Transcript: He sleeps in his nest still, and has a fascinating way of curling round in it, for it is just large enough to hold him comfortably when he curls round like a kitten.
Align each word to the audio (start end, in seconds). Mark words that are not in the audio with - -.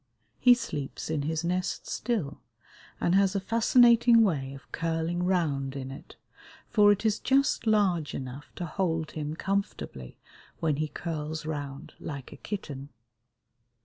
He 0.39 0.55
sleeps 0.55 1.11
in 1.11 1.21
his 1.21 1.43
nest 1.43 1.85
still, 1.85 2.41
and 2.99 3.13
has 3.13 3.35
a 3.35 3.39
fascinating 3.39 4.23
way 4.23 4.55
of 4.55 4.71
curling 4.71 5.21
round 5.21 5.75
in 5.75 5.91
it, 5.91 6.15
for 6.71 6.91
it 6.91 7.05
is 7.05 7.19
just 7.19 7.67
large 7.67 8.15
enough 8.15 8.51
to 8.55 8.65
hold 8.65 9.11
him 9.11 9.35
comfortably 9.35 10.17
when 10.59 10.77
he 10.77 10.87
curls 10.87 11.45
round 11.45 11.93
like 11.99 12.33
a 12.33 12.37
kitten. 12.37 12.89